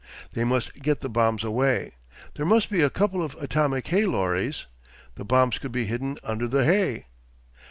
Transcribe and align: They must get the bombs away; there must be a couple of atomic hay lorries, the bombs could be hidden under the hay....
They 0.33 0.43
must 0.43 0.81
get 0.81 1.01
the 1.01 1.09
bombs 1.09 1.43
away; 1.43 1.91
there 2.33 2.43
must 2.43 2.71
be 2.71 2.81
a 2.81 2.89
couple 2.89 3.21
of 3.21 3.35
atomic 3.35 3.89
hay 3.89 4.07
lorries, 4.07 4.65
the 5.13 5.23
bombs 5.23 5.59
could 5.59 5.71
be 5.71 5.85
hidden 5.85 6.17
under 6.23 6.47
the 6.47 6.65
hay.... 6.65 7.05